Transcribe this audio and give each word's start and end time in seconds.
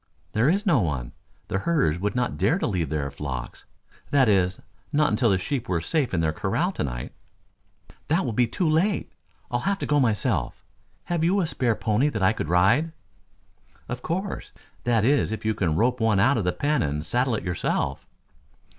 "There 0.33 0.49
is 0.49 0.65
no 0.65 0.79
one. 0.79 1.11
The 1.47 1.59
herders 1.59 1.99
would 1.99 2.15
not 2.15 2.35
dare 2.35 2.57
to 2.57 2.65
leave 2.65 2.89
their 2.89 3.11
flocks 3.11 3.65
that 4.09 4.27
is 4.27 4.59
not 4.91 5.11
until 5.11 5.29
the 5.29 5.37
sheep 5.37 5.69
were 5.69 5.79
safe 5.79 6.11
in 6.11 6.21
their 6.21 6.33
corral 6.33 6.71
to 6.71 6.83
night." 6.83 7.11
"That 8.07 8.25
will 8.25 8.33
be 8.33 8.47
too 8.47 8.67
late. 8.67 9.13
I'll 9.51 9.59
have 9.59 9.77
to 9.77 9.85
go 9.85 9.99
myself. 9.99 10.63
Have 11.03 11.23
you 11.23 11.39
a 11.39 11.45
spare 11.45 11.75
pony 11.75 12.09
that 12.09 12.23
I 12.23 12.33
could 12.33 12.49
ride!" 12.49 12.93
"Of 13.87 14.01
course. 14.01 14.51
That 14.85 15.05
is 15.05 15.31
if 15.31 15.45
you 15.45 15.53
can 15.53 15.75
rope 15.75 15.99
one 15.99 16.19
out 16.19 16.35
of 16.39 16.45
the 16.45 16.51
pen 16.51 16.81
and 16.81 17.05
saddle 17.05 17.35
it 17.35 17.43
yourself." 17.43 18.03